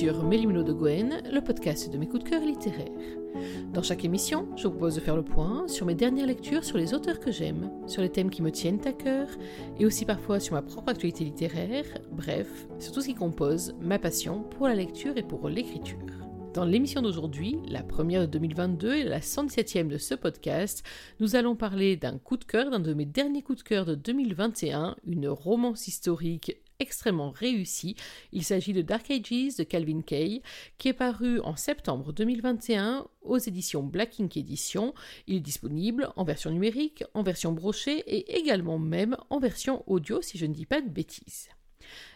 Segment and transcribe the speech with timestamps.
[0.00, 2.88] sur Mélimino de Gwen, le podcast de mes coups de cœur littéraires.
[3.74, 6.78] Dans chaque émission, je vous propose de faire le point sur mes dernières lectures sur
[6.78, 9.28] les auteurs que j'aime, sur les thèmes qui me tiennent à cœur,
[9.78, 13.98] et aussi parfois sur ma propre actualité littéraire, bref, sur tout ce qui compose ma
[13.98, 15.98] passion pour la lecture et pour l'écriture.
[16.54, 20.82] Dans l'émission d'aujourd'hui, la première de 2022 et la 117e de ce podcast,
[21.20, 23.96] nous allons parler d'un coup de cœur, d'un de mes derniers coups de cœur de
[23.96, 27.94] 2021, une romance historique extrêmement réussie.
[28.32, 30.42] Il s'agit de Dark Ages de Calvin Kay,
[30.78, 34.94] qui est paru en septembre 2021 aux éditions Black Ink Edition.
[35.26, 40.22] Il est disponible en version numérique, en version brochée et également même en version audio
[40.22, 41.48] si je ne dis pas de bêtises.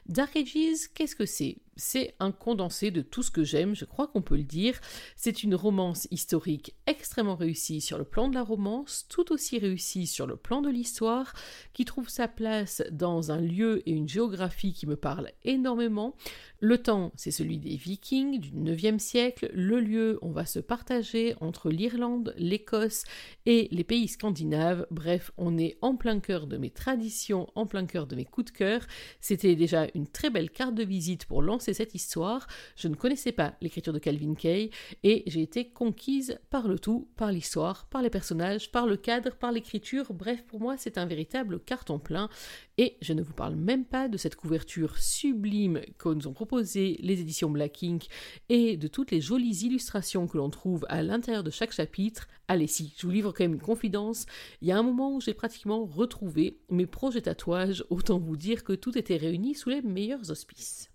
[0.06, 1.56] Dark Ages, qu'est-ce que c'est?
[1.76, 4.80] C'est un condensé de tout ce que j'aime, je crois qu'on peut le dire.
[5.16, 10.06] C'est une romance historique extrêmement réussie sur le plan de la romance, tout aussi réussie
[10.06, 11.32] sur le plan de l'histoire,
[11.72, 16.14] qui trouve sa place dans un lieu et une géographie qui me parlent énormément.
[16.60, 19.50] Le temps, c'est celui des Vikings du 9e siècle.
[19.52, 23.04] Le lieu, on va se partager entre l'Irlande, l'Écosse
[23.46, 24.86] et les pays scandinaves.
[24.90, 28.52] Bref, on est en plein cœur de mes traditions, en plein cœur de mes coups
[28.52, 28.86] de cœur.
[29.20, 32.46] C'était déjà une très belle carte de visite pour lancer cette histoire.
[32.76, 34.70] Je ne connaissais pas l'écriture de Calvin Kay
[35.02, 39.34] et j'ai été conquise par le tout, par l'histoire, par les personnages, par le cadre,
[39.36, 40.12] par l'écriture.
[40.12, 42.28] Bref, pour moi, c'est un véritable carton plein.
[42.76, 46.98] Et je ne vous parle même pas de cette couverture sublime que nous ont proposé
[47.00, 48.06] les éditions Black Ink
[48.48, 52.26] et de toutes les jolies illustrations que l'on trouve à l'intérieur de chaque chapitre.
[52.48, 54.26] Allez, si, je vous livre quand même une confidence.
[54.60, 58.64] Il y a un moment où j'ai pratiquement retrouvé mes projets tatouages, autant vous dire
[58.64, 60.90] que tout était réuni sous les meilleurs auspices.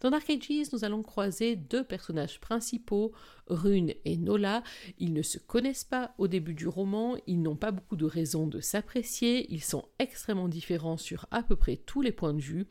[0.00, 3.12] Dans Dark Ages, nous allons croiser deux personnages principaux,
[3.48, 4.62] Rune et Nola.
[4.98, 8.46] Ils ne se connaissent pas au début du roman, ils n'ont pas beaucoup de raisons
[8.46, 12.66] de s'apprécier, ils sont extrêmement différents sur à peu près tous les points de vue,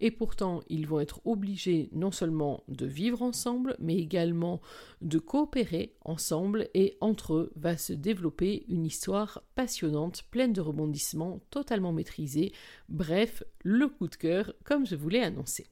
[0.00, 4.60] et pourtant ils vont être obligés non seulement de vivre ensemble, mais également
[5.00, 11.40] de coopérer ensemble, et entre eux va se développer une histoire passionnante, pleine de rebondissements,
[11.50, 12.52] totalement maîtrisée,
[12.88, 15.71] bref, le coup de cœur, comme je vous l'ai annoncé.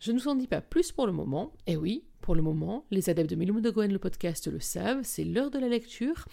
[0.00, 2.84] Je ne vous en dis pas plus pour le moment, et oui, pour le moment,
[2.90, 6.26] les adeptes de Milou de Goen, le podcast, le savent, c'est l'heure de la lecture.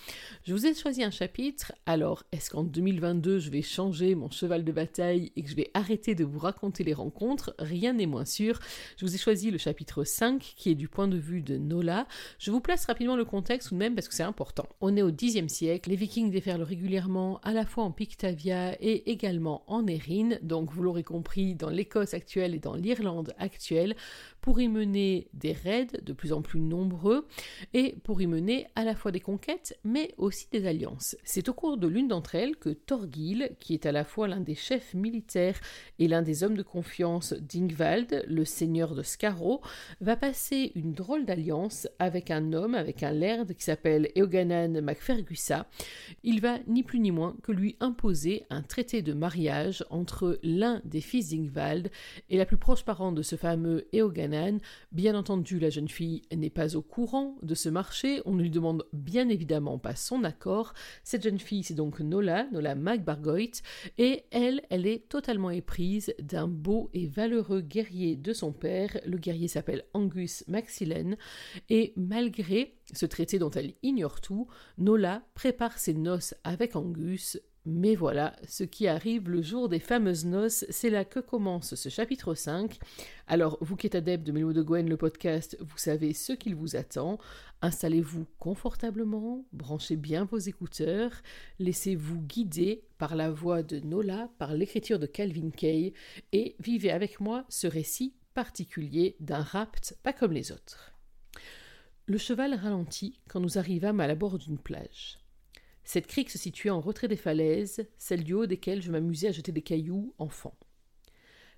[0.43, 4.63] Je vous ai choisi un chapitre, alors est-ce qu'en 2022 je vais changer mon cheval
[4.63, 7.55] de bataille et que je vais arrêter de vous raconter les rencontres?
[7.59, 8.59] Rien n'est moins sûr.
[8.97, 12.07] Je vous ai choisi le chapitre 5 qui est du point de vue de Nola.
[12.39, 14.67] Je vous place rapidement le contexte tout de même parce que c'est important.
[14.81, 19.09] On est au Xe siècle, les vikings déferlent régulièrement à la fois en Pictavia et
[19.11, 23.95] également en Erin, donc vous l'aurez compris, dans l'Écosse actuelle et dans l'Irlande actuelle,
[24.41, 27.27] pour y mener des raids de plus en plus nombreux
[27.73, 31.15] et pour y mener à la fois des conquêtes mais aussi des alliances.
[31.23, 34.39] C'est au cours de l'une d'entre elles que Thorgil, qui est à la fois l'un
[34.39, 35.59] des chefs militaires
[35.99, 39.61] et l'un des hommes de confiance d'Ingvald, le seigneur de Scarrow,
[40.01, 45.67] va passer une drôle d'alliance avec un homme, avec un laird qui s'appelle Eoganan MacFergusa.
[46.23, 50.81] Il va ni plus ni moins que lui imposer un traité de mariage entre l'un
[50.85, 51.89] des fils d'Ingvald
[52.29, 54.59] et la plus proche parente de ce fameux Eoganan
[54.91, 58.51] Bien entendu, la jeune fille n'est pas au courant de ce marché, on ne lui
[58.51, 60.75] demande bien évidemment pas son accord.
[61.03, 63.63] Cette jeune fille, c'est donc Nola, Nola MacBargoit,
[63.97, 68.99] et elle, elle est totalement éprise d'un beau et valeureux guerrier de son père.
[69.07, 71.17] Le guerrier s'appelle Angus Maxillen,
[71.71, 77.95] et malgré ce traité dont elle ignore tout, Nola prépare ses noces avec Angus mais
[77.95, 82.35] voilà, ce qui arrive le jour des fameuses noces, c'est là que commence ce chapitre
[82.35, 82.77] 5.
[83.27, 86.53] Alors, vous qui êtes adepte de Mélo de Gwen, le podcast, vous savez ce qu'il
[86.53, 87.17] vous attend.
[87.61, 91.11] Installez-vous confortablement, branchez bien vos écouteurs,
[91.57, 95.93] laissez-vous guider par la voix de Nola, par l'écriture de Calvin Kay,
[96.33, 100.93] et vivez avec moi ce récit particulier d'un rapt pas comme les autres.
[102.05, 105.17] Le cheval ralentit quand nous arrivâmes à la bord d'une plage.
[105.85, 109.31] Cette crique se situait en retrait des falaises, celles du haut desquelles je m'amusais à
[109.31, 110.57] jeter des cailloux, enfant.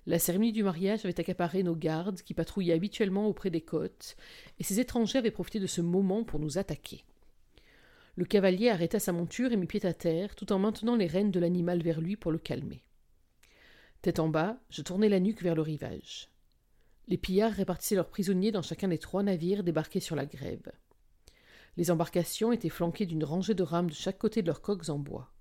[0.06, 4.16] La cérémonie du mariage avait accaparé nos gardes qui patrouillaient habituellement auprès des côtes,
[4.58, 7.04] et ces étrangers avaient profité de ce moment pour nous attaquer.
[8.16, 11.30] Le cavalier arrêta sa monture et mit pied à terre, tout en maintenant les rênes
[11.30, 12.82] de l'animal vers lui pour le calmer.
[14.02, 16.28] Tête en bas, je tournai la nuque vers le rivage.
[17.06, 20.70] Les pillards répartissaient leurs prisonniers dans chacun des trois navires débarqués sur la grève.
[21.78, 24.98] Les embarcations étaient flanquées d'une rangée de rames de chaque côté de leurs coques en
[24.98, 25.32] bois.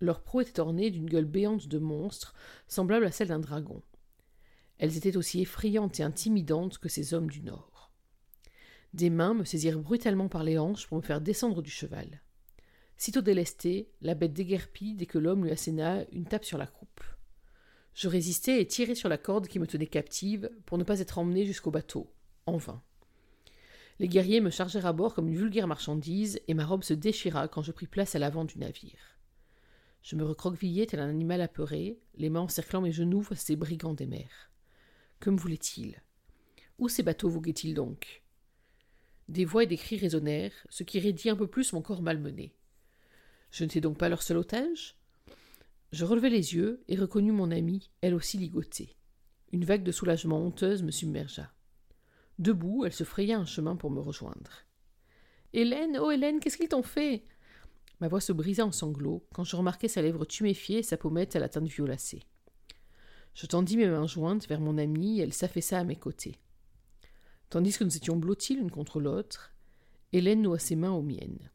[0.00, 2.34] Leurs proue étaient ornées d'une gueule béante de monstre,
[2.68, 3.82] semblable à celle d'un dragon.
[4.78, 7.90] Elles étaient aussi effrayantes et intimidantes que ces hommes du Nord.
[8.94, 12.22] Des mains me saisirent brutalement par les hanches pour me faire descendre du cheval.
[12.96, 17.02] Sitôt délestée, la bête déguerpit dès que l'homme lui asséna une tape sur la croupe.
[17.92, 21.18] Je résistai et tirai sur la corde qui me tenait captive pour ne pas être
[21.18, 22.12] emmené jusqu'au bateau.
[22.46, 22.84] en vain.
[23.98, 27.48] Les guerriers me chargèrent à bord comme une vulgaire marchandise, et ma robe se déchira
[27.48, 29.18] quand je pris place à l'avant du navire.
[30.02, 33.94] Je me recroquevillais tel un animal apeuré, les mains encerclant mes genoux face ces brigands
[33.94, 34.50] des mers.
[35.18, 36.00] Que me voulaient-ils?
[36.78, 38.22] Où ces bateaux voguaient-ils donc?
[39.28, 42.54] Des voix et des cris résonnèrent, ce qui raidit un peu plus mon corps malmené.
[43.50, 44.96] Je n'étais donc pas leur seul otage?
[45.90, 48.96] Je relevai les yeux et reconnus mon amie, elle aussi ligotée.
[49.52, 51.52] Une vague de soulagement honteuse me submergea.
[52.38, 54.64] Debout, elle se fraya un chemin pour me rejoindre.
[55.52, 57.24] Hélène, oh Hélène, qu'est-ce qu'ils t'ont fait?
[58.00, 61.34] Ma voix se brisa en sanglots quand je remarquai sa lèvre tuméfiée et sa pommette
[61.34, 62.24] à la teinte violacée.
[63.32, 66.38] Je tendis mes mains jointes vers mon amie et elle s'affaissa à mes côtés.
[67.48, 69.54] Tandis que nous étions blottis l'une contre l'autre,
[70.12, 71.50] Hélène noua ses mains aux miennes.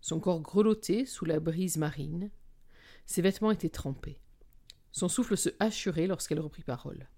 [0.00, 2.30] Son corps grelottait sous la brise marine.
[3.06, 4.20] Ses vêtements étaient trempés.
[4.92, 7.08] Son souffle se hachurait lorsqu'elle reprit parole.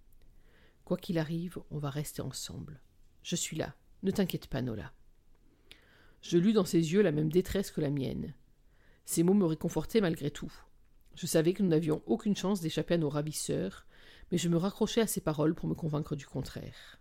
[0.84, 2.81] Quoi qu'il arrive, on va rester ensemble.
[3.26, 3.75] Je suis là.
[4.05, 4.93] Ne t'inquiète pas, Nola.
[6.23, 8.34] Je lus dans ses yeux la même détresse que la mienne.
[9.05, 10.52] Ces mots me réconfortaient malgré tout.
[11.17, 13.84] Je savais que nous n'avions aucune chance d'échapper à nos ravisseurs,
[14.31, 17.00] mais je me raccrochais à ses paroles pour me convaincre du contraire.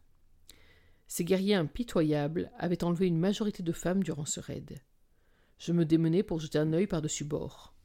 [1.07, 4.81] Ces guerriers impitoyables avaient enlevé une majorité de femmes durant ce raid.
[5.59, 7.75] Je me démenai pour jeter un œil par-dessus bord.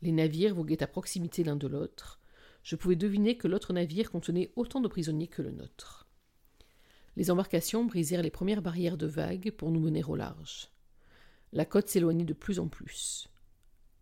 [0.00, 2.22] Les navires voguaient à proximité l'un de l'autre.
[2.62, 6.01] Je pouvais deviner que l'autre navire contenait autant de prisonniers que le nôtre.
[7.16, 10.70] Les embarcations brisèrent les premières barrières de vagues pour nous mener au large.
[11.52, 13.28] La côte s'éloignait de plus en plus.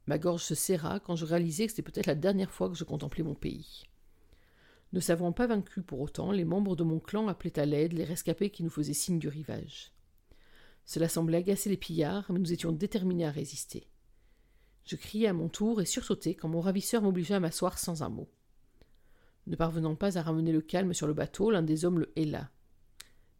[0.07, 2.85] Ma gorge se serra quand je réalisai que c'était peut-être la dernière fois que je
[2.85, 3.85] contemplais mon pays.
[4.93, 8.05] Ne s'avouant pas vaincus pour autant, les membres de mon clan appelaient à l'aide les
[8.05, 9.93] rescapés qui nous faisaient signe du rivage.
[10.85, 13.89] Cela semblait agacer les pillards, mais nous étions déterminés à résister.
[14.85, 18.09] Je criai à mon tour et sursautai quand mon ravisseur m'obligea à m'asseoir sans un
[18.09, 18.29] mot.
[19.47, 22.51] Ne parvenant pas à ramener le calme sur le bateau, l'un des hommes le héla.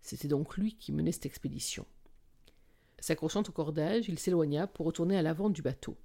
[0.02, 1.87] C'était donc lui qui menait cette expédition.
[2.99, 5.97] S'accrochant au cordage, il s'éloigna pour retourner à l'avant du bateau.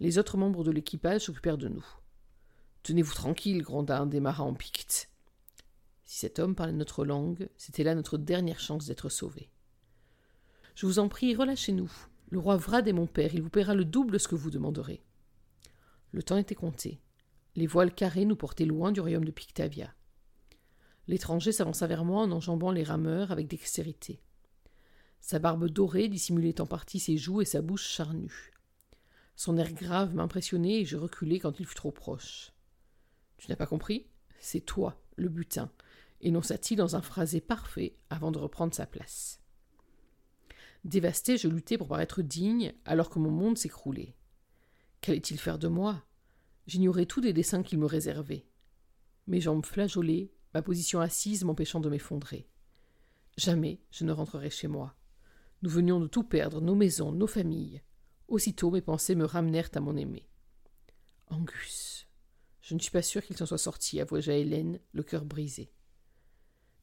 [0.00, 1.84] Les autres membres de l'équipage s'occupèrent de nous.
[2.82, 5.10] Tenez-vous tranquille, gronda un des marins en picte.
[6.04, 9.50] Si cet homme parlait notre langue, c'était là notre dernière chance d'être sauvés.
[10.74, 11.90] Je vous en prie, relâchez-nous.
[12.30, 14.50] Le roi Vrad est mon père, il vous paiera le double de ce que vous
[14.50, 15.02] demanderez.
[16.12, 17.00] Le temps était compté.
[17.54, 19.92] Les voiles carrées nous portaient loin du royaume de Pictavia.
[21.10, 24.22] L'étranger s'avança vers moi en enjambant les rameurs avec dextérité.
[25.20, 28.52] Sa barbe dorée dissimulait en partie ses joues et sa bouche charnue.
[29.34, 32.52] Son air grave m'impressionnait et je reculai quand il fut trop proche.
[33.38, 34.06] Tu n'as pas compris?
[34.38, 35.72] C'est toi, le butin,
[36.20, 39.40] énonça-t-il dans un phrasé parfait avant de reprendre sa place.
[40.84, 44.14] Dévasté, je luttai pour paraître digne alors que mon monde s'écroulait.
[45.00, 46.04] Qu'allait-il faire de moi?
[46.68, 48.46] J'ignorais tout des dessins qu'il me réservait.
[49.26, 52.48] Mes jambes flageolaient, ma position assise m'empêchant de m'effondrer.
[53.36, 54.94] Jamais je ne rentrerai chez moi.
[55.62, 57.82] Nous venions de tout perdre, nos maisons, nos familles.
[58.28, 60.28] Aussitôt mes pensées me ramenèrent à mon aimé.
[61.28, 62.06] Angus.
[62.60, 65.72] Je ne suis pas sûr qu'il s'en soit sorti, avoua-je à Hélène, le cœur brisé.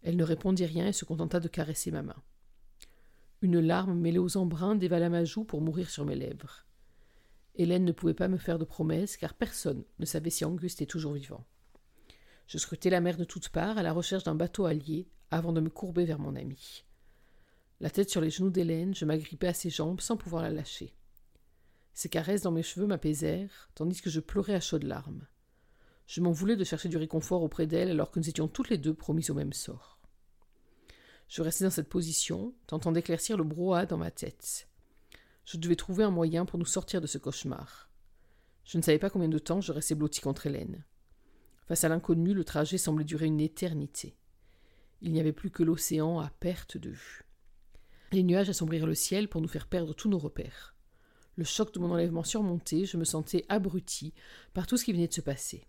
[0.02, 2.22] Elle ne répondit rien et se contenta de caresser ma main.
[3.42, 6.66] Une larme mêlée aux embruns dévala ma joue pour mourir sur mes lèvres.
[7.56, 10.86] Hélène ne pouvait pas me faire de promesses, car personne ne savait si Angus était
[10.86, 11.46] toujours vivant.
[12.48, 15.60] Je scrutais la mer de toutes parts à la recherche d'un bateau allié avant de
[15.60, 16.86] me courber vers mon ami.
[17.82, 20.96] La tête sur les genoux d'Hélène, je m'agrippais à ses jambes sans pouvoir la lâcher.
[21.94, 25.28] Ses caresses dans mes cheveux m'apaisèrent, tandis que je pleurais à chaudes larmes.
[26.08, 28.78] Je m'en voulais de chercher du réconfort auprès d'elle alors que nous étions toutes les
[28.78, 30.00] deux promises au même sort.
[31.28, 34.70] Je restais dans cette position, tentant d'éclaircir le brouhaha dans ma tête.
[35.44, 37.90] Je devais trouver un moyen pour nous sortir de ce cauchemar.
[38.64, 40.86] Je ne savais pas combien de temps je restais blotti contre Hélène.
[41.68, 44.18] Face à l'inconnu, le trajet semblait durer une éternité.
[45.02, 47.24] Il n'y avait plus que l'océan à perte de vue.
[48.12, 50.76] Les nuages assombrirent le ciel pour nous faire perdre tous nos repères.
[51.36, 54.14] Le choc de mon enlèvement surmonté, je me sentais abruti
[54.54, 55.68] par tout ce qui venait de se passer.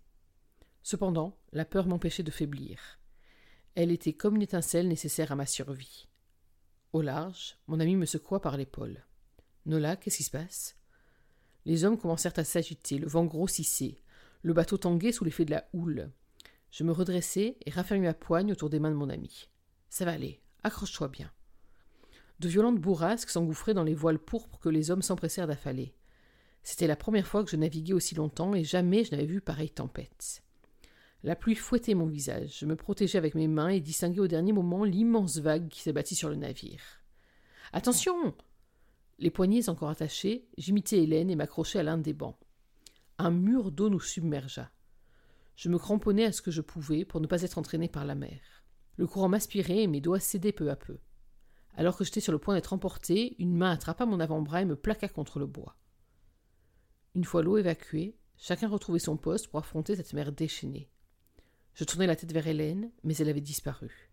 [0.81, 2.99] Cependant, la peur m'empêchait de faiblir.
[3.75, 6.07] Elle était comme une étincelle nécessaire à ma survie.
[6.93, 9.05] Au large, mon ami me secoua par l'épaule.
[9.65, 10.77] Nola, qu'est-ce qui se passe?
[11.65, 14.01] Les hommes commencèrent à s'agiter, le vent grossissait,
[14.41, 16.11] le bateau tanguait sous l'effet de la houle.
[16.71, 19.49] Je me redressai et raffermis ma poigne autour des mains de mon ami.
[19.89, 21.31] Ça va aller, accroche-toi bien.
[22.39, 25.93] De violentes bourrasques s'engouffraient dans les voiles pourpres que les hommes s'empressèrent d'affaler.
[26.63, 29.71] C'était la première fois que je naviguais aussi longtemps et jamais je n'avais vu pareille
[29.71, 30.43] tempête.
[31.23, 32.59] La pluie fouettait mon visage.
[32.59, 36.15] Je me protégeais avec mes mains et distinguai au dernier moment l'immense vague qui s'abattit
[36.15, 36.81] sur le navire.
[37.73, 38.33] Attention
[39.17, 42.37] Les poignets encore attachés, j'imitai Hélène et m'accrochai à l'un des bancs
[43.19, 44.71] un mur d'eau nous submergea.
[45.57, 48.15] Je me cramponnai à ce que je pouvais pour ne pas être entraîné par la
[48.15, 48.39] mer.
[48.95, 50.99] Le courant m'aspirait et mes doigts cédaient peu à peu.
[51.75, 54.77] Alors que j'étais sur le point d'être emporté, une main attrapa mon avant-bras et me
[54.77, 55.75] plaqua contre le bois.
[57.13, 60.89] Une fois l'eau évacuée, chacun retrouvait son poste pour affronter cette mer déchaînée.
[61.73, 64.11] Je tournai la tête vers Hélène, mais elle avait disparu.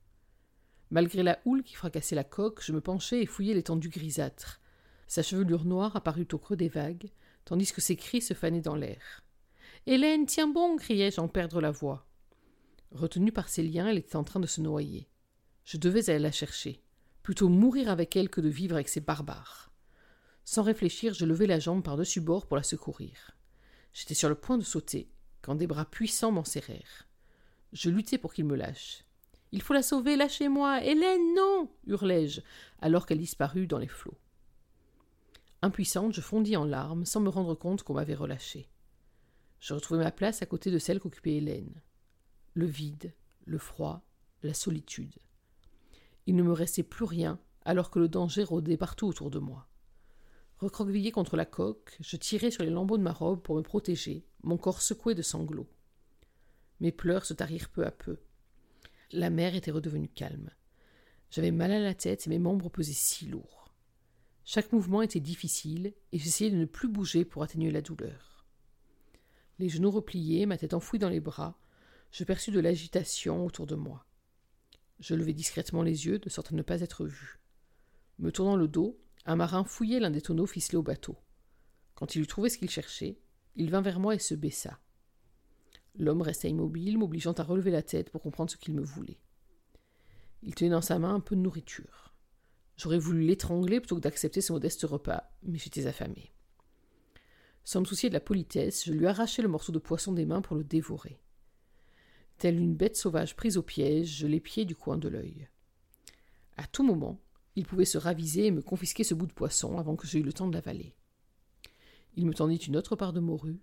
[0.90, 4.60] Malgré la houle qui fracassait la coque, je me penchai et fouillai l'étendue grisâtre.
[5.06, 7.10] Sa chevelure noire apparut au creux des vagues,
[7.46, 9.24] tandis que ses cris se fanaient dans l'air.
[9.86, 12.06] Hélène, tiens bon criai-je en perdre la voix.
[12.90, 15.08] Retenue par ses liens, elle était en train de se noyer.
[15.64, 16.82] Je devais aller la chercher.
[17.22, 19.70] Plutôt mourir avec elle que de vivre avec ces barbares.
[20.44, 23.32] Sans réfléchir, je levai la jambe par-dessus bord pour la secourir.
[23.92, 25.10] J'étais sur le point de sauter,
[25.40, 27.08] quand des bras puissants m'en serrèrent.
[27.72, 29.04] Je luttai pour qu'il me lâche.
[29.52, 30.84] Il faut la sauver, lâchez-moi.
[30.84, 32.40] Hélène, non hurlai-je,
[32.80, 34.18] alors qu'elle disparut dans les flots.
[35.62, 38.68] Impuissante, je fondis en larmes, sans me rendre compte qu'on m'avait relâché.
[39.60, 41.82] Je retrouvai ma place à côté de celle qu'occupait Hélène.
[42.54, 44.02] Le vide, le froid,
[44.42, 45.14] la solitude.
[46.26, 49.68] Il ne me restait plus rien, alors que le danger rôdait partout autour de moi.
[50.58, 54.26] Recroquevillé contre la coque, je tirai sur les lambeaux de ma robe pour me protéger,
[54.42, 55.68] mon corps secoué de sanglots.
[56.80, 58.18] Mes pleurs se tarirent peu à peu.
[59.12, 60.50] La mer était redevenue calme.
[61.30, 63.55] J'avais mal à la tête et mes membres pesaient si lourds.
[64.48, 68.46] Chaque mouvement était difficile et j'essayais de ne plus bouger pour atténuer la douleur.
[69.58, 71.58] Les genoux repliés, ma tête enfouie dans les bras,
[72.12, 74.06] je perçus de l'agitation autour de moi.
[75.00, 77.40] Je levai discrètement les yeux de sorte à ne pas être vu.
[78.20, 81.16] Me tournant le dos, un marin fouillait l'un des tonneaux ficelés au bateau.
[81.96, 83.18] Quand il eut trouvé ce qu'il cherchait,
[83.56, 84.78] il vint vers moi et se baissa.
[85.96, 89.18] L'homme resta immobile, m'obligeant à relever la tête pour comprendre ce qu'il me voulait.
[90.44, 92.15] Il tenait dans sa main un peu de nourriture.
[92.76, 96.32] J'aurais voulu l'étrangler plutôt que d'accepter ce modeste repas, mais j'étais affamé.
[97.64, 100.42] Sans me soucier de la politesse, je lui arrachai le morceau de poisson des mains
[100.42, 101.18] pour le dévorer.
[102.38, 105.48] Telle une bête sauvage prise au piège, je l'épiai du coin de l'œil.
[106.58, 107.20] À tout moment,
[107.56, 110.22] il pouvait se raviser et me confisquer ce bout de poisson avant que j'aie eu
[110.22, 110.94] le temps de l'avaler.
[112.14, 113.58] Il me tendit une autre part de morue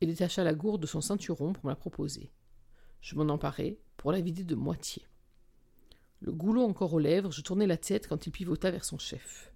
[0.00, 2.30] et détacha la gourde de son ceinturon pour me la proposer.
[3.00, 5.02] Je m'en emparai pour la vider de moitié.
[6.20, 9.52] Le goulot encore aux lèvres, je tournai la tête quand il pivota vers son chef.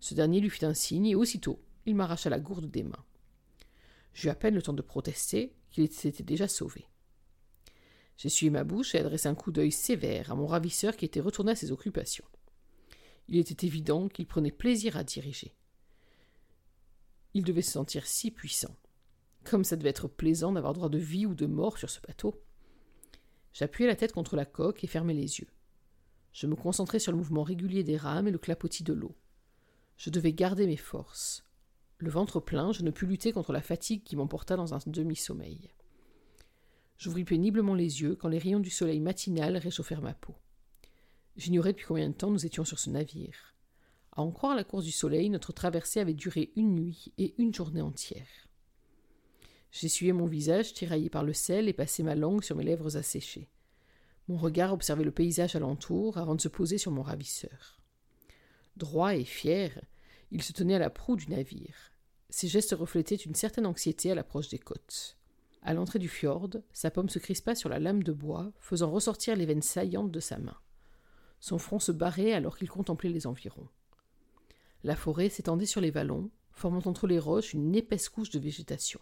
[0.00, 3.04] Ce dernier lui fit un signe et aussitôt il m'arracha la gourde des mains.
[4.14, 6.86] J'eus à peine le temps de protester qu'il s'était déjà sauvé.
[8.16, 11.52] J'essuyai ma bouche et adressai un coup d'œil sévère à mon ravisseur qui était retourné
[11.52, 12.24] à ses occupations.
[13.28, 15.54] Il était évident qu'il prenait plaisir à diriger.
[17.34, 18.76] Il devait se sentir si puissant.
[19.44, 22.40] Comme ça devait être plaisant d'avoir droit de vie ou de mort sur ce bateau.
[23.52, 25.48] J'appuyai la tête contre la coque et fermai les yeux.
[26.34, 29.14] Je me concentrai sur le mouvement régulier des rames et le clapotis de l'eau.
[29.96, 31.44] Je devais garder mes forces.
[31.98, 35.70] Le ventre plein, je ne pus lutter contre la fatigue qui m'emporta dans un demi-sommeil.
[36.98, 40.34] J'ouvris péniblement les yeux quand les rayons du soleil matinal réchauffèrent ma peau.
[41.36, 43.54] J'ignorais depuis combien de temps nous étions sur ce navire.
[44.10, 47.54] À en croire la course du soleil, notre traversée avait duré une nuit et une
[47.54, 48.48] journée entière.
[49.70, 53.48] J'essuyai mon visage tiraillé par le sel et passai ma langue sur mes lèvres asséchées.
[54.28, 57.78] Mon regard observait le paysage alentour avant de se poser sur mon ravisseur.
[58.76, 59.84] Droit et fier,
[60.30, 61.92] il se tenait à la proue du navire.
[62.30, 65.18] Ses gestes reflétaient une certaine anxiété à l'approche des côtes.
[65.62, 69.36] À l'entrée du fjord, sa paume se crispa sur la lame de bois, faisant ressortir
[69.36, 70.56] les veines saillantes de sa main.
[71.40, 73.68] Son front se barrait alors qu'il contemplait les environs.
[74.82, 79.00] La forêt s'étendait sur les vallons, formant entre les roches une épaisse couche de végétation.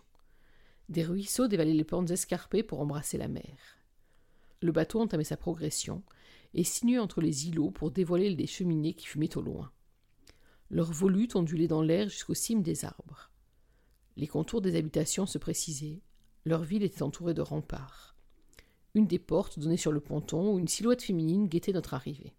[0.89, 3.82] Des ruisseaux dévalaient les pentes escarpées pour embrasser la mer.
[4.63, 6.03] Le bateau entamait sa progression
[6.55, 9.73] et sinuait entre les îlots pour dévoiler les cheminées qui fumaient au loin.
[10.71, 13.31] Leurs volutes ondulaient dans l'air jusqu'aux cimes des arbres.
[14.17, 16.01] Les contours des habitations se précisaient.
[16.45, 18.15] Leur ville était entourée de remparts.
[18.95, 22.35] Une des portes donnait sur le ponton où une silhouette féminine guettait notre arrivée.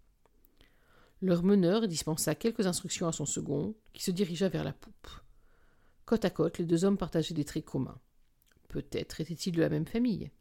[1.21, 5.09] Leur meneur dispensa quelques instructions à son second, qui se dirigea vers la poupe.
[6.05, 7.99] Côte à côte, les deux hommes partageaient des traits communs.
[8.67, 10.31] Peut-être était-il de la même famille.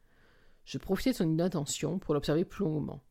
[0.64, 3.02] Je profitai de son inattention pour l'observer plus longuement.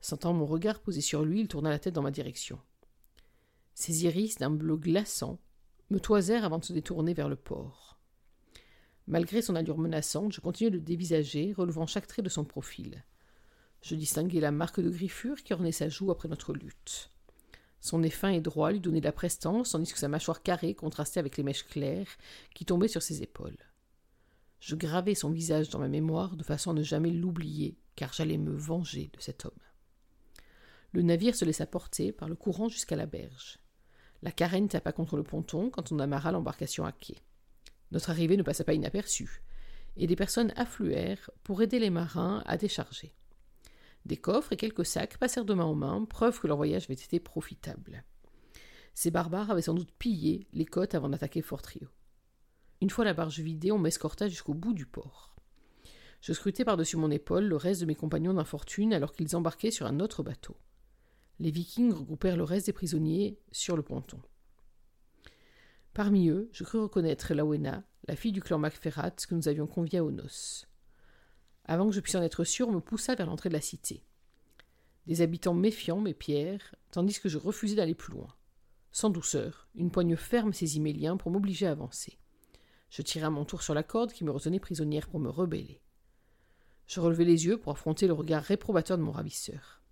[0.00, 2.60] Sentant mon regard posé sur lui, il tourna la tête dans ma direction.
[3.74, 5.38] Ses iris, d'un bleu glaçant,
[5.90, 7.98] me toisèrent avant de se détourner vers le port.
[9.06, 13.04] Malgré son allure menaçante, je continuai de le dévisager, relevant chaque trait de son profil.
[13.82, 17.10] Je distinguai la marque de griffure qui ornait sa joue après notre lutte.
[17.80, 20.74] Son nez fin et droit lui donnait de la prestance, tandis que sa mâchoire carrée
[20.74, 22.08] contrastait avec les mèches claires
[22.54, 23.58] qui tombaient sur ses épaules.
[24.60, 28.38] Je gravai son visage dans ma mémoire de façon à ne jamais l'oublier, car j'allais
[28.38, 29.52] me venger de cet homme.
[30.92, 33.58] Le navire se laissa porter par le courant jusqu'à la berge.
[34.22, 37.16] La carène tapa contre le ponton quand on amarra l'embarcation à quai.
[37.90, 39.42] Notre arrivée ne passa pas inaperçue,
[39.96, 43.14] et des personnes affluèrent pour aider les marins à décharger.
[44.04, 46.94] Des coffres et quelques sacs passèrent de main en main, preuve que leur voyage avait
[46.94, 48.04] été profitable.
[48.94, 51.88] Ces barbares avaient sans doute pillé les côtes avant d'attaquer Fort Rio.
[52.80, 55.34] Une fois la barge vidée, on m'escorta jusqu'au bout du port.
[56.20, 59.86] Je scrutais par-dessus mon épaule le reste de mes compagnons d'infortune alors qu'ils embarquaient sur
[59.86, 60.56] un autre bateau.
[61.38, 64.20] Les vikings regroupèrent le reste des prisonniers sur le ponton.
[65.94, 70.00] Parmi eux, je crus reconnaître Lawena, la fille du clan Macferrat que nous avions conviée
[70.00, 70.68] aux noces.
[71.64, 74.04] Avant que je puisse en être sûr, on me poussa vers l'entrée de la cité.
[75.06, 78.34] Des habitants méfiants m'épièrent, tandis que je refusais d'aller plus loin.
[78.92, 82.18] Sans douceur, une poigne ferme saisit mes liens pour m'obliger à avancer.
[82.96, 85.82] Je tirai à mon tour sur la corde qui me retenait prisonnière pour me rebeller.
[86.86, 89.82] Je relevai les yeux pour affronter le regard réprobateur de mon ravisseur.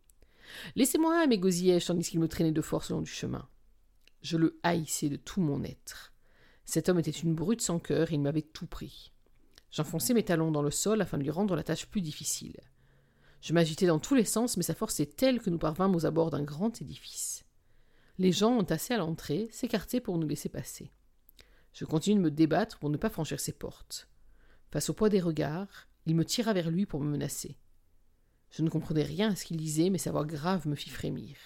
[0.75, 3.47] Laissez-moi, m'égosillai-je tandis qu'il me traînait de force le long du chemin.
[4.23, 6.15] Je le haïssais de tout mon être.
[6.65, 9.13] Cet homme était une brute sans cœur et il m'avait tout pris.
[9.71, 12.59] J'enfonçai mes talons dans le sol afin de lui rendre la tâche plus difficile.
[13.43, 16.07] Je m'agitais dans tous les sens, mais sa force est telle que nous parvînmes aux
[16.07, 17.45] abords d'un grand édifice.
[18.17, 20.91] Les gens entassés à l'entrée s'écartaient pour nous laisser passer.
[21.75, 24.09] Je continuai de me débattre pour ne pas franchir ses portes.
[24.71, 27.59] Face au poids des regards, il me tira vers lui pour me menacer.
[28.51, 31.37] Je ne comprenais rien à ce qu'il disait, mais sa voix grave me fit frémir.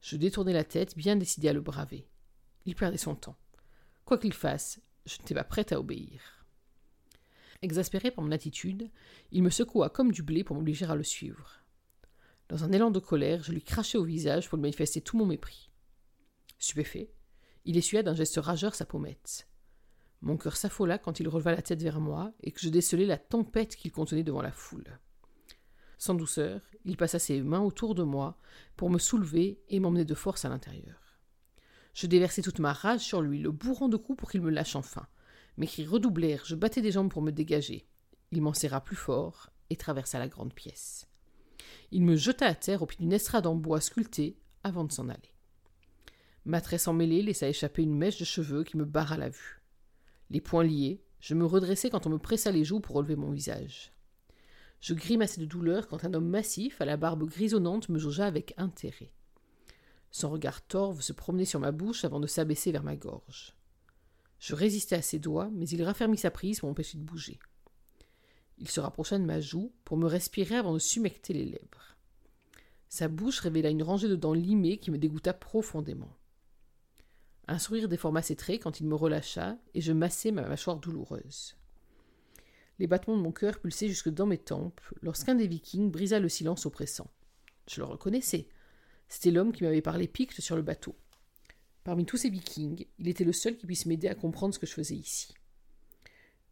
[0.00, 2.08] Je détournai la tête, bien décidé à le braver.
[2.64, 3.36] Il perdait son temps.
[4.06, 6.46] Quoi qu'il fasse, je n'étais pas prête à obéir.
[7.60, 8.90] Exaspéré par mon attitude,
[9.32, 11.60] il me secoua comme du blé pour m'obliger à le suivre.
[12.48, 15.26] Dans un élan de colère, je lui crachai au visage pour lui manifester tout mon
[15.26, 15.70] mépris.
[16.58, 17.12] Stupéfait,
[17.64, 19.48] il essuya d'un geste rageur sa pommette.
[20.22, 23.18] Mon cœur s'affola quand il releva la tête vers moi et que je décelai la
[23.18, 24.98] tempête qu'il contenait devant la foule.
[25.98, 28.38] Sans douceur, il passa ses mains autour de moi
[28.76, 31.18] pour me soulever et m'emmener de force à l'intérieur.
[31.94, 34.76] Je déversai toute ma rage sur lui, le bourrant de coups pour qu'il me lâche
[34.76, 35.06] enfin.
[35.56, 37.86] Mes cris redoublèrent, je battais des jambes pour me dégager.
[38.30, 41.06] Il m'en serra plus fort et traversa la grande pièce.
[41.90, 45.08] Il me jeta à terre au pied d'une estrade en bois sculpté avant de s'en
[45.08, 45.29] aller.
[46.44, 49.62] Ma tresse emmêlée laissa échapper une mèche de cheveux qui me barra la vue.
[50.30, 53.30] Les poings liés, je me redressai quand on me pressa les joues pour relever mon
[53.30, 53.92] visage.
[54.80, 58.54] Je grimaçai de douleur quand un homme massif, à la barbe grisonnante, me jaugea avec
[58.56, 59.12] intérêt.
[60.10, 63.54] Son regard torve se promenait sur ma bouche avant de s'abaisser vers ma gorge.
[64.38, 67.38] Je résistai à ses doigts, mais il raffermit sa prise pour m'empêcher de bouger.
[68.56, 71.96] Il se rapprocha de ma joue pour me respirer avant de s'humecter les lèvres.
[72.88, 76.16] Sa bouche révéla une rangée de dents limées qui me dégoûta profondément.
[77.48, 81.56] Un sourire déforma ses traits quand il me relâcha, et je massai ma mâchoire douloureuse.
[82.78, 86.28] Les battements de mon cœur pulsaient jusque dans mes tempes lorsqu'un des vikings brisa le
[86.28, 87.10] silence oppressant.
[87.68, 88.48] Je le reconnaissais.
[89.08, 90.96] C'était l'homme qui m'avait parlé picte sur le bateau.
[91.84, 94.66] Parmi tous ces vikings, il était le seul qui puisse m'aider à comprendre ce que
[94.66, 95.34] je faisais ici.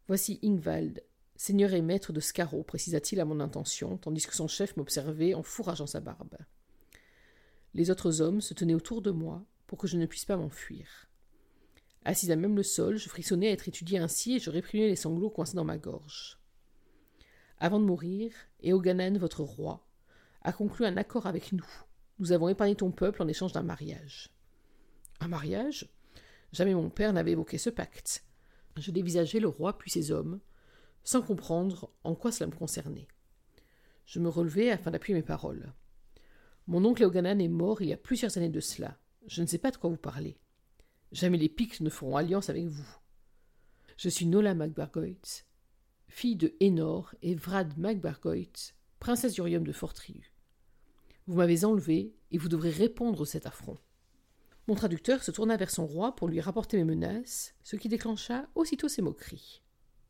[0.07, 1.03] Voici Ingvald,
[1.35, 5.43] seigneur et maître de Scarrow, précisa-t-il à mon intention, tandis que son chef m'observait en
[5.43, 6.37] fourrageant sa barbe.
[7.73, 11.07] Les autres hommes se tenaient autour de moi, pour que je ne puisse pas m'enfuir.
[12.03, 14.95] Assise à même le sol, je frissonnais à être étudié ainsi et je réprimais les
[14.95, 16.39] sanglots coincés dans ma gorge.
[17.59, 18.31] Avant de mourir,
[18.63, 19.85] Eoganan, votre roi,
[20.41, 21.69] a conclu un accord avec nous.
[22.17, 24.33] Nous avons épargné ton peuple en échange d'un mariage.
[25.19, 25.87] Un mariage?
[26.51, 28.25] Jamais mon père n'avait évoqué ce pacte.
[28.75, 30.39] Je dévisageais le roi puis ses hommes,
[31.03, 33.07] sans comprendre en quoi cela me concernait.
[34.07, 35.73] Je me relevai afin d'appuyer mes paroles.
[36.65, 38.97] Mon oncle Eoganan est mort il y a plusieurs années de cela.
[39.27, 40.37] Je ne sais pas de quoi vous parlez.
[41.11, 42.87] Jamais les Pictes ne feront alliance avec vous.
[43.97, 45.43] Je suis Nola Macbargoit,
[46.07, 50.31] fille de Hénor et Vrad Macbargoit, princesse du royaume de Fortriu.
[51.27, 53.77] Vous m'avez enlevé et vous devrez répondre à cet affront.
[54.67, 58.47] Mon traducteur se tourna vers son roi pour lui rapporter mes menaces, ce qui déclencha
[58.55, 59.61] aussitôt ses moqueries.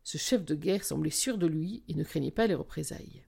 [0.04, 3.24] Ce chef de guerre semblait sûr de lui et ne craignait pas les représailles.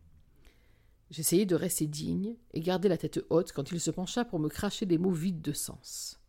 [1.11, 4.47] J'essayai de rester digne et garder la tête haute quand il se pencha pour me
[4.47, 6.21] cracher des mots vides de sens.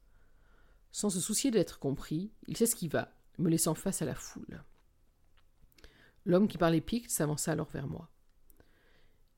[0.90, 4.64] Sans se soucier d'être compris, il s'esquiva, me laissant face à la foule.
[6.24, 8.10] L'homme qui parlait picte s'avança alors vers moi.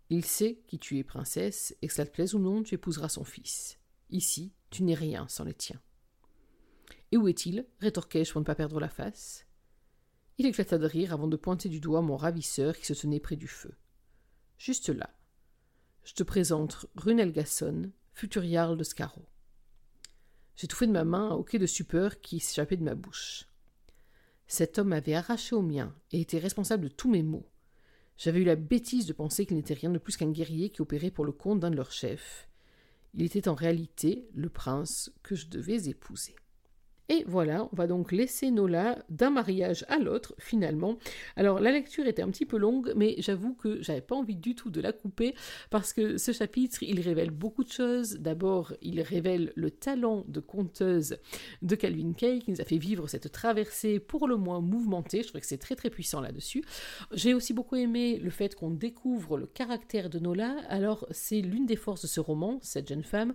[0.09, 3.11] Il sait qui tu es, princesse, et que cela te plaise ou non, tu épouseras
[3.11, 3.79] son fils.
[4.09, 5.81] Ici, tu n'es rien sans les tiens.
[7.13, 9.47] Et où est-il rétorquai-je pour ne pas perdre la face?
[10.39, 13.37] Il éclata de rire avant de pointer du doigt mon ravisseur qui se tenait près
[13.37, 13.75] du feu.
[14.59, 15.15] Juste là,
[16.05, 19.25] je te présente Runelgasson, futur jarl de Scarrow.
[20.55, 23.49] J'étouffai de ma main un hoquet de stupeur qui s'échappait de ma bouche.
[24.47, 27.49] Cet homme m'avait arraché au mien et était responsable de tous mes maux.
[28.19, 31.11] J'avais eu la bêtise de penser qu'il n'était rien de plus qu'un guerrier qui opérait
[31.11, 32.49] pour le compte d'un de leurs chefs.
[33.15, 36.37] Il était en réalité le prince que je devais épouser.
[37.11, 40.97] Et voilà, on va donc laisser Nola d'un mariage à l'autre, finalement.
[41.37, 44.55] Alors, la lecture était un petit peu longue, mais j'avoue que j'avais pas envie du
[44.55, 45.35] tout de la couper,
[45.69, 48.15] parce que ce chapitre, il révèle beaucoup de choses.
[48.21, 51.19] D'abord, il révèle le talent de conteuse
[51.61, 55.23] de Calvin Kay, qui nous a fait vivre cette traversée pour le moins mouvementée.
[55.23, 56.65] Je trouve que c'est très très puissant là-dessus.
[57.13, 60.57] J'ai aussi beaucoup aimé le fait qu'on découvre le caractère de Nola.
[60.69, 63.35] Alors, c'est l'une des forces de ce roman, cette jeune femme,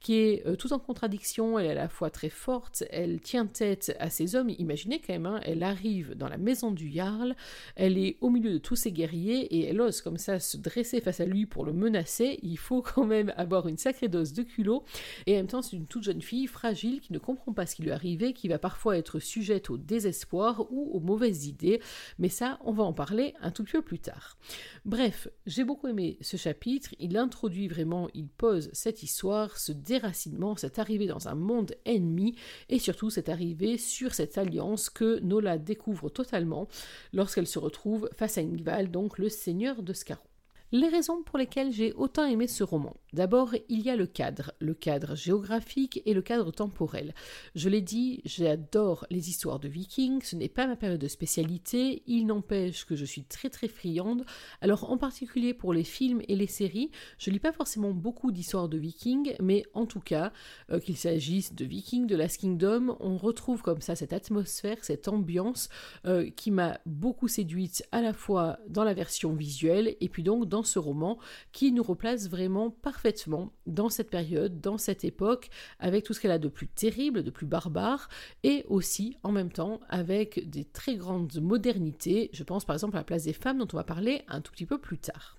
[0.00, 1.58] qui est euh, tout en contradiction.
[1.58, 4.50] Elle est à la fois très forte, elle tient tête à ces hommes.
[4.58, 7.34] Imaginez quand même, hein, elle arrive dans la maison du Jarl,
[7.74, 11.00] elle est au milieu de tous ces guerriers et elle ose comme ça se dresser
[11.00, 12.38] face à lui pour le menacer.
[12.42, 14.84] Il faut quand même avoir une sacrée dose de culot.
[15.26, 17.74] Et en même temps, c'est une toute jeune fille fragile qui ne comprend pas ce
[17.74, 21.80] qui lui est qui va parfois être sujette au désespoir ou aux mauvaises idées.
[22.18, 24.36] Mais ça, on va en parler un tout petit peu plus tard.
[24.84, 26.94] Bref, j'ai beaucoup aimé ce chapitre.
[26.98, 32.36] Il introduit vraiment, il pose cette histoire, ce déracinement, cette arrivée dans un monde ennemi
[32.68, 36.68] et surtout cette arrivée sur cette alliance que Nola découvre totalement
[37.14, 40.29] lorsqu'elle se retrouve face à Ingval, donc le seigneur de Scarron.
[40.72, 42.94] Les raisons pour lesquelles j'ai autant aimé ce roman.
[43.12, 47.12] D'abord, il y a le cadre, le cadre géographique et le cadre temporel.
[47.56, 52.04] Je l'ai dit, j'adore les histoires de vikings, ce n'est pas ma période de spécialité,
[52.06, 54.24] il n'empêche que je suis très très friande.
[54.60, 58.68] Alors en particulier pour les films et les séries, je lis pas forcément beaucoup d'histoires
[58.68, 60.32] de vikings, mais en tout cas,
[60.70, 65.08] euh, qu'il s'agisse de vikings, de Last Kingdom, on retrouve comme ça cette atmosphère, cette
[65.08, 65.68] ambiance
[66.06, 70.48] euh, qui m'a beaucoup séduite à la fois dans la version visuelle et puis donc
[70.48, 71.18] dans ce roman
[71.52, 76.30] qui nous replace vraiment parfaitement dans cette période, dans cette époque, avec tout ce qu'elle
[76.30, 78.08] a de plus terrible, de plus barbare,
[78.42, 82.30] et aussi en même temps avec des très grandes modernités.
[82.32, 84.52] Je pense par exemple à la place des femmes dont on va parler un tout
[84.52, 85.36] petit peu plus tard.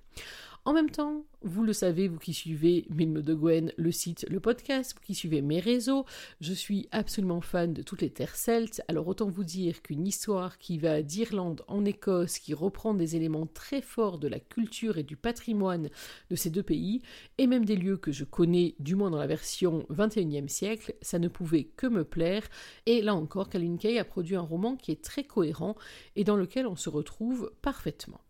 [0.63, 4.39] En même temps, vous le savez, vous qui suivez Milme de Gwen, le site, le
[4.39, 6.05] podcast, vous qui suivez mes réseaux,
[6.39, 10.59] je suis absolument fan de toutes les terres celtes, alors autant vous dire qu'une histoire
[10.59, 15.03] qui va d'Irlande en Écosse, qui reprend des éléments très forts de la culture et
[15.03, 15.89] du patrimoine
[16.29, 17.01] de ces deux pays,
[17.39, 21.17] et même des lieux que je connais, du moins dans la version 21e siècle, ça
[21.17, 22.47] ne pouvait que me plaire,
[22.85, 25.75] et là encore, Calvin Kay a produit un roman qui est très cohérent
[26.15, 28.21] et dans lequel on se retrouve parfaitement.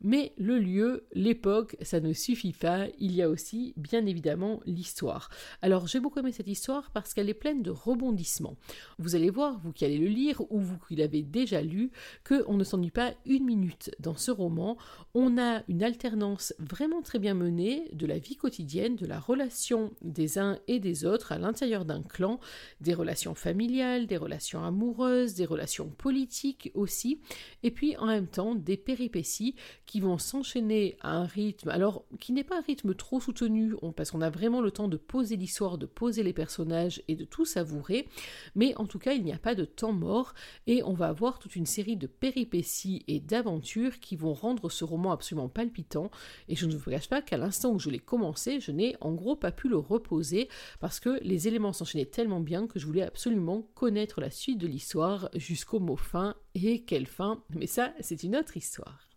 [0.00, 5.30] Mais le lieu, l'époque, ça ne suffit pas, il y a aussi bien évidemment l'histoire.
[5.62, 8.56] Alors j'ai beaucoup aimé cette histoire parce qu'elle est pleine de rebondissements.
[8.98, 11.90] Vous allez voir, vous qui allez le lire ou vous qui l'avez déjà lu,
[12.26, 14.76] qu'on ne s'ennuie pas une minute dans ce roman.
[15.14, 19.92] On a une alternance vraiment très bien menée de la vie quotidienne, de la relation
[20.02, 22.38] des uns et des autres à l'intérieur d'un clan,
[22.80, 27.20] des relations familiales, des relations amoureuses, des relations politiques aussi,
[27.62, 29.54] et puis en même temps des péripéties
[29.88, 34.10] qui vont s'enchaîner à un rythme, alors qui n'est pas un rythme trop soutenu, parce
[34.10, 37.46] qu'on a vraiment le temps de poser l'histoire, de poser les personnages et de tout
[37.46, 38.06] savourer,
[38.54, 40.34] mais en tout cas il n'y a pas de temps mort
[40.66, 44.84] et on va avoir toute une série de péripéties et d'aventures qui vont rendre ce
[44.84, 46.10] roman absolument palpitant
[46.48, 49.14] et je ne vous cache pas qu'à l'instant où je l'ai commencé, je n'ai en
[49.14, 53.02] gros pas pu le reposer parce que les éléments s'enchaînaient tellement bien que je voulais
[53.02, 58.22] absolument connaître la suite de l'histoire jusqu'au mot fin et quelle fin, mais ça c'est
[58.22, 59.07] une autre histoire.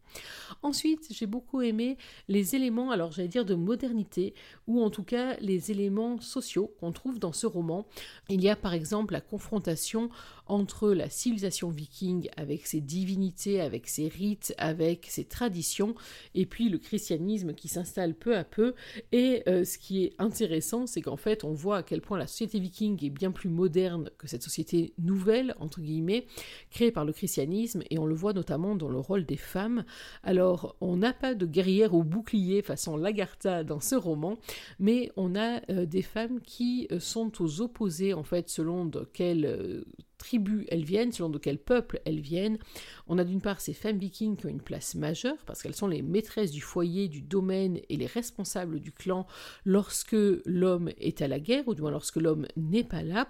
[0.63, 1.97] Ensuite, j'ai beaucoup aimé
[2.28, 4.34] les éléments, alors j'allais dire de modernité,
[4.67, 7.86] ou en tout cas les éléments sociaux qu'on trouve dans ce roman.
[8.30, 10.10] Il y a par exemple la confrontation
[10.52, 15.96] entre la civilisation viking avec ses divinités, avec ses rites, avec ses traditions,
[16.36, 18.74] et puis le christianisme qui s'installe peu à peu.
[19.14, 22.28] Et euh, ce qui est intéressant, c'est qu'en fait, on voit à quel point la
[22.28, 26.28] société viking est bien plus moderne que cette société nouvelle, entre guillemets,
[26.70, 29.86] créée par le christianisme, et on le voit notamment dans le rôle des femmes.
[30.22, 34.38] Alors, on n'a pas de guerrière au bouclier façon Lagartha dans ce roman,
[34.80, 39.08] mais on a euh, des femmes qui euh, sont aux opposés, en fait, selon de
[39.14, 39.86] quelle
[40.22, 42.60] tribus elles viennent, selon de quel peuple elles viennent.
[43.08, 45.88] On a d'une part ces femmes vikings qui ont une place majeure parce qu'elles sont
[45.88, 49.26] les maîtresses du foyer, du domaine et les responsables du clan
[49.66, 53.28] lorsque l'homme est à la guerre ou du moins lorsque l'homme n'est pas là.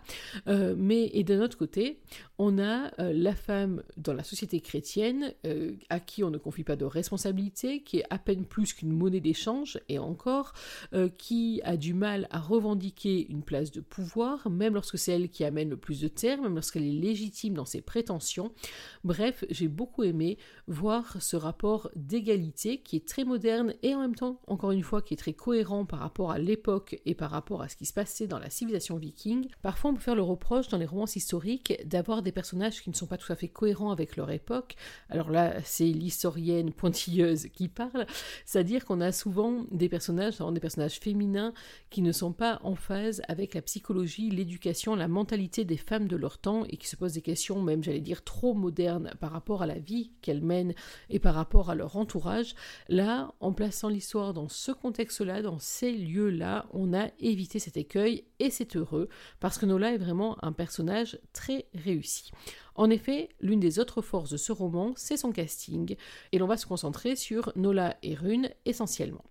[0.47, 1.99] Euh, mais et d'un autre côté,
[2.37, 6.63] on a euh, la femme dans la société chrétienne euh, à qui on ne confie
[6.63, 10.53] pas de responsabilité, qui est à peine plus qu'une monnaie d'échange et encore
[11.17, 15.43] qui a du mal à revendiquer une place de pouvoir, même lorsque c'est elle qui
[15.43, 18.51] amène le plus de terre, même lorsqu'elle qu'elle est légitime dans ses prétentions.
[19.03, 24.15] Bref, j'ai beaucoup aimé voir ce rapport d'égalité qui est très moderne et en même
[24.15, 27.61] temps, encore une fois, qui est très cohérent par rapport à l'époque et par rapport
[27.61, 29.47] à ce qui se passait dans la civilisation viking.
[29.61, 32.95] Parfois, on peut faire le reproche dans les romances historiques d'avoir des personnages qui ne
[32.95, 34.75] sont pas tout à fait cohérents avec leur époque.
[35.09, 38.05] Alors là, c'est l'historienne pointilleuse qui parle,
[38.45, 41.53] c'est-à-dire qu'on a souvent des personnages, des personnages féminins
[41.89, 46.15] qui ne sont pas en phase avec la psychologie, l'éducation, la mentalité des femmes de
[46.15, 49.61] leur temps et qui se posent des questions, même j'allais dire trop modernes par rapport
[49.61, 50.73] à la vie qu'elles mènent
[51.09, 52.55] et par rapport à leur entourage.
[52.89, 58.23] Là, en plaçant l'histoire dans ce contexte-là, dans ces lieux-là, on a évité cet écueil
[58.39, 62.31] et c'est heureux parce que Nola est vraiment un personnage très réussi.
[62.75, 65.95] En effet, l'une des autres forces de ce roman, c'est son casting,
[66.31, 69.23] et l'on va se concentrer sur Nola et Rune essentiellement.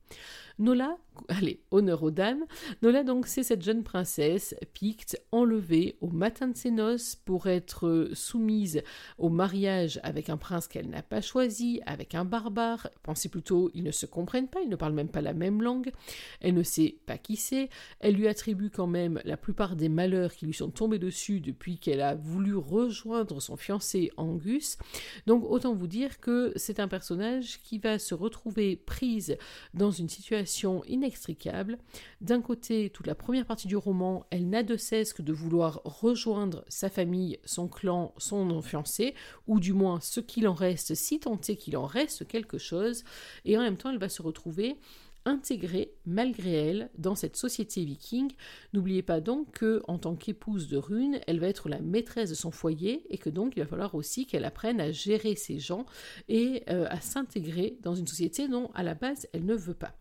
[0.61, 0.99] Nola,
[1.29, 2.45] allez, honneur aux dames,
[2.83, 8.11] Nola donc c'est cette jeune princesse picte enlevée au matin de ses noces pour être
[8.13, 8.83] soumise
[9.17, 12.89] au mariage avec un prince qu'elle n'a pas choisi, avec un barbare.
[13.03, 15.93] Pensez plutôt, ils ne se comprennent pas, ils ne parlent même pas la même langue,
[16.41, 20.35] elle ne sait pas qui c'est, elle lui attribue quand même la plupart des malheurs
[20.35, 24.79] qui lui sont tombés dessus depuis qu'elle a voulu rejoindre son fiancé Angus.
[25.27, 29.37] Donc autant vous dire que c'est un personnage qui va se retrouver prise
[29.75, 31.79] dans une situation inextricable.
[32.21, 35.81] D'un côté, toute la première partie du roman, elle n'a de cesse que de vouloir
[35.85, 39.15] rejoindre sa famille, son clan, son fiancé,
[39.47, 43.05] ou du moins ce qu'il en reste, si tant est qu'il en reste quelque chose,
[43.45, 44.77] et en même temps, elle va se retrouver
[45.25, 48.33] intégrée malgré elle dans cette société viking.
[48.73, 52.35] N'oubliez pas donc que en tant qu'épouse de Rune, elle va être la maîtresse de
[52.35, 55.87] son foyer et que donc il va falloir aussi qu'elle apprenne à gérer ses gens
[56.29, 59.95] et euh, à s'intégrer dans une société dont à la base elle ne veut pas.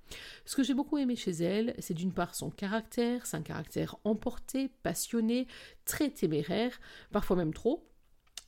[0.46, 3.98] Ce que j'ai beaucoup aimé chez elle, c'est d'une part son caractère, c'est un caractère
[4.04, 5.48] emporté, passionné,
[5.86, 6.80] très téméraire,
[7.12, 7.90] parfois même trop,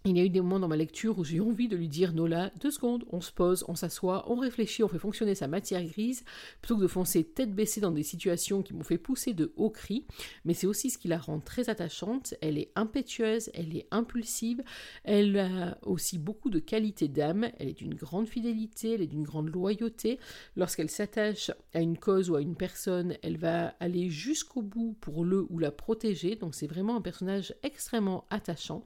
[0.03, 2.13] il y a eu des moments dans ma lecture où j'ai envie de lui dire
[2.13, 5.83] Nola, deux secondes, on se pose, on s'assoit, on réfléchit, on fait fonctionner sa matière
[5.83, 6.23] grise,
[6.59, 9.69] plutôt que de foncer tête baissée dans des situations qui m'ont fait pousser de hauts
[9.69, 10.05] cris.
[10.43, 12.33] Mais c'est aussi ce qui la rend très attachante.
[12.41, 14.63] Elle est impétueuse, elle est impulsive,
[15.03, 19.23] elle a aussi beaucoup de qualités d'âme, elle est d'une grande fidélité, elle est d'une
[19.23, 20.17] grande loyauté.
[20.55, 25.25] Lorsqu'elle s'attache à une cause ou à une personne, elle va aller jusqu'au bout pour
[25.25, 26.35] le ou la protéger.
[26.35, 28.83] Donc c'est vraiment un personnage extrêmement attachant.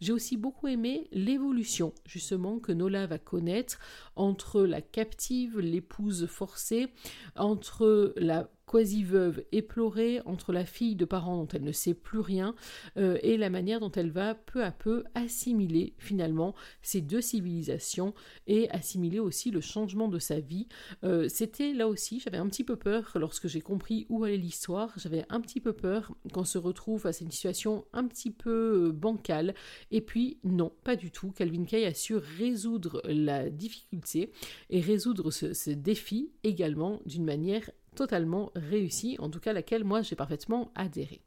[0.00, 3.78] J'ai aussi beaucoup aimé l'évolution justement que Nola va connaître
[4.16, 6.88] entre la captive, l'épouse forcée,
[7.36, 12.54] entre la quasi-veuve éplorée entre la fille de parents dont elle ne sait plus rien
[12.96, 18.14] euh, et la manière dont elle va peu à peu assimiler finalement ces deux civilisations
[18.46, 20.68] et assimiler aussi le changement de sa vie.
[21.04, 24.92] Euh, c'était là aussi, j'avais un petit peu peur lorsque j'ai compris où allait l'histoire,
[24.96, 28.92] j'avais un petit peu peur qu'on se retrouve à cette situation un petit peu euh,
[28.92, 29.54] bancale
[29.90, 31.30] et puis non, pas du tout.
[31.32, 34.01] Calvin Kay a su résoudre la difficulté
[34.70, 40.16] et résoudre ce, défi également d'une manière totalement réussie, en tout cas laquelle moi j'ai
[40.16, 41.22] parfaitement adhéré.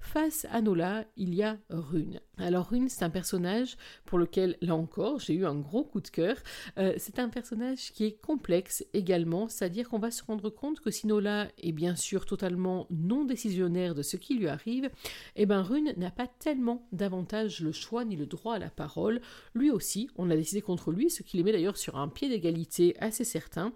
[0.00, 2.20] Face à Nola, il y a Rune.
[2.38, 6.08] Alors Rune, c'est un personnage pour lequel, là encore, j'ai eu un gros coup de
[6.08, 6.36] cœur.
[6.78, 10.90] Euh, c'est un personnage qui est complexe également, c'est-à-dire qu'on va se rendre compte que
[10.90, 14.88] si Nola est bien sûr totalement non décisionnaire de ce qui lui arrive,
[15.36, 19.20] eh ben Rune n'a pas tellement davantage le choix ni le droit à la parole.
[19.54, 22.28] Lui aussi, on a décidé contre lui, ce qui les met d'ailleurs sur un pied
[22.28, 23.72] d'égalité assez certain.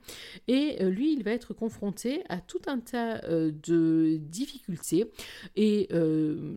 [0.47, 5.11] Et euh, lui, il va être confronté à tout un tas euh, de difficultés
[5.57, 5.72] et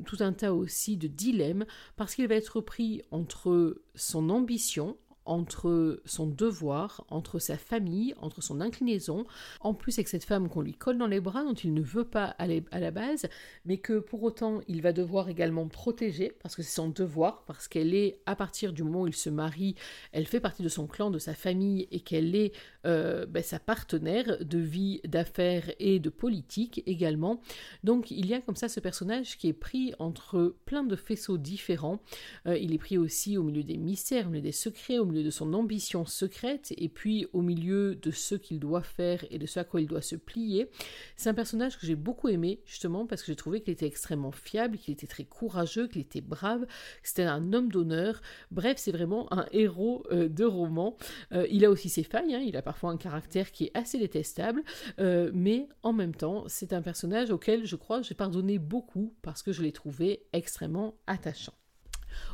[0.06, 6.02] tout un tas aussi de dilemmes parce qu'il va être pris entre son ambition, entre
[6.06, 9.26] son devoir, entre sa famille, entre son inclinaison,
[9.62, 12.06] en plus avec cette femme qu'on lui colle dans les bras, dont il ne veut
[12.06, 13.28] pas aller à la base,
[13.66, 17.68] mais que pour autant il va devoir également protéger, parce que c'est son devoir, parce
[17.68, 19.76] qu'elle est, à partir du moment où il se marie,
[20.12, 22.54] elle fait partie de son clan, de sa famille, et qu'elle est
[22.86, 27.42] euh, ben, sa partenaire de vie, d'affaires et de politique également.
[27.84, 31.38] Donc il y a comme ça ce personnage qui est pris entre plein de faisceaux
[31.38, 32.00] différents.
[32.48, 35.14] Euh, il est pris aussi au milieu des mystères, au milieu des secrets, au milieu
[35.23, 39.45] de son ambition secrète et puis au milieu de ce qu'il doit faire et de
[39.45, 40.69] ce à quoi il doit se plier.
[41.15, 44.32] C'est un personnage que j'ai beaucoup aimé justement parce que j'ai trouvé qu'il était extrêmement
[44.32, 46.65] fiable, qu'il était très courageux, qu'il était brave,
[47.04, 48.21] c'était un homme d'honneur.
[48.51, 50.97] Bref, c'est vraiment un héros euh, de roman.
[51.32, 52.43] Euh, il a aussi ses failles, hein.
[52.45, 54.63] il a parfois un caractère qui est assez détestable,
[54.99, 59.43] euh, mais en même temps, c'est un personnage auquel je crois j'ai pardonné beaucoup parce
[59.43, 61.54] que je l'ai trouvé extrêmement attachant.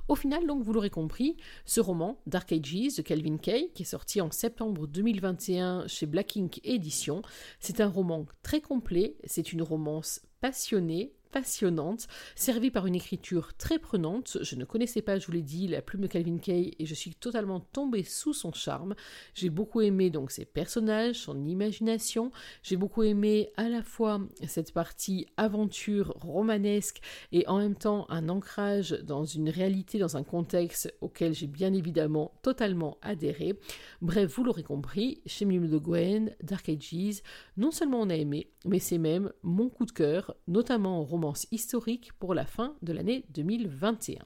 [0.08, 3.86] Au final, donc, vous l'aurez compris, ce roman, Dark Ages de Calvin Kay, qui est
[3.86, 7.22] sorti en septembre 2021 chez Black Ink Édition,
[7.60, 13.80] c'est un roman très complet, c'est une romance passionnée, passionnante, servie par une écriture très
[13.80, 14.38] prenante.
[14.42, 16.94] Je ne connaissais pas, je vous l'ai dit, la plume de Calvin Kay et je
[16.94, 18.96] suis totalement tombée sous son charme.
[19.34, 22.32] J'ai beaucoup aimé donc ses personnages, son imagination.
[22.64, 27.00] J'ai beaucoup aimé à la fois cette partie aventure romanesque
[27.32, 31.74] et en même temps un ancrage dans une réalité, dans un contexte auquel j'ai bien
[31.74, 33.56] évidemment totalement adhéré.
[34.02, 37.22] Bref, vous l'aurez compris, chez Mime de Gwen, Dark Ages,
[37.58, 41.04] non seulement on a aimé, mais c'est même mon coup de cœur, notamment en
[41.52, 44.24] historique pour la fin de l'année 2021.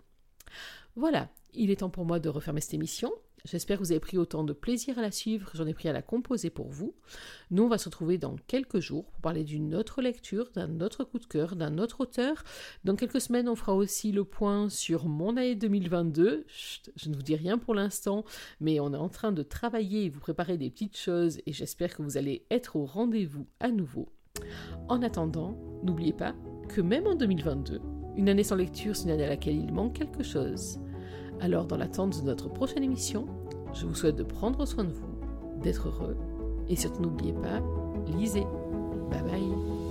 [0.96, 3.12] Voilà, il est temps pour moi de refermer cette émission.
[3.46, 5.88] J'espère que vous avez pris autant de plaisir à la suivre que j'en ai pris
[5.88, 6.96] à la composer pour vous.
[7.52, 11.04] Nous, on va se retrouver dans quelques jours pour parler d'une autre lecture, d'un autre
[11.04, 12.44] coup de cœur, d'un autre auteur.
[12.86, 16.46] Dans quelques semaines, on fera aussi le point sur mon année 2022.
[16.96, 18.26] je ne vous dis rien pour l'instant,
[18.60, 21.96] mais on est en train de travailler et vous préparer des petites choses et j'espère
[21.96, 24.10] que vous allez être au rendez-vous à nouveau.
[24.90, 26.36] En attendant, n'oubliez pas
[26.68, 27.82] que même en 2022,
[28.18, 30.80] une année sans lecture, c'est une année à laquelle il manque quelque chose.
[31.42, 33.26] Alors, dans l'attente de notre prochaine émission,
[33.74, 36.18] je vous souhaite de prendre soin de vous, d'être heureux,
[36.70, 37.62] et surtout n'oubliez pas,
[38.18, 38.46] lisez.
[39.12, 39.85] Bye bye